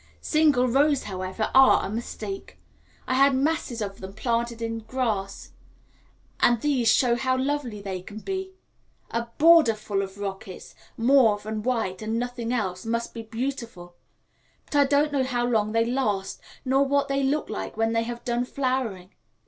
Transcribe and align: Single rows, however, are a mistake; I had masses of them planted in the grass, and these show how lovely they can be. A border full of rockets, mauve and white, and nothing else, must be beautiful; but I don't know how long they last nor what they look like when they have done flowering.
Single 0.19 0.67
rows, 0.67 1.03
however, 1.03 1.51
are 1.53 1.85
a 1.85 1.89
mistake; 1.91 2.57
I 3.07 3.13
had 3.13 3.35
masses 3.35 3.83
of 3.83 3.99
them 4.01 4.13
planted 4.13 4.59
in 4.59 4.79
the 4.79 4.83
grass, 4.85 5.51
and 6.39 6.59
these 6.59 6.87
show 6.91 7.15
how 7.15 7.37
lovely 7.37 7.83
they 7.83 8.01
can 8.01 8.17
be. 8.17 8.55
A 9.11 9.27
border 9.37 9.75
full 9.75 10.01
of 10.01 10.17
rockets, 10.17 10.73
mauve 10.97 11.45
and 11.45 11.63
white, 11.63 12.01
and 12.01 12.17
nothing 12.17 12.51
else, 12.51 12.83
must 12.83 13.13
be 13.13 13.21
beautiful; 13.21 13.93
but 14.65 14.75
I 14.75 14.85
don't 14.85 15.11
know 15.11 15.23
how 15.23 15.45
long 15.45 15.71
they 15.71 15.85
last 15.85 16.41
nor 16.65 16.83
what 16.83 17.07
they 17.07 17.21
look 17.21 17.47
like 17.47 17.77
when 17.77 17.93
they 17.93 18.01
have 18.01 18.25
done 18.25 18.43
flowering. 18.43 19.11